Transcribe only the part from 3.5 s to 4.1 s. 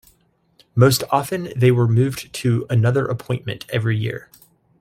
every